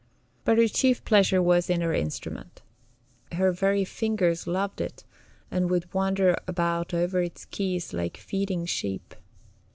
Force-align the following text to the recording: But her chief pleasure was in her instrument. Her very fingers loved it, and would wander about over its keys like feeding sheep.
But 0.45 0.57
her 0.57 0.67
chief 0.67 1.05
pleasure 1.05 1.43
was 1.43 1.69
in 1.69 1.81
her 1.81 1.93
instrument. 1.93 2.63
Her 3.33 3.51
very 3.51 3.85
fingers 3.85 4.47
loved 4.47 4.81
it, 4.81 5.03
and 5.51 5.69
would 5.69 5.93
wander 5.93 6.35
about 6.47 6.91
over 6.91 7.21
its 7.21 7.45
keys 7.45 7.93
like 7.93 8.17
feeding 8.17 8.65
sheep. 8.65 9.13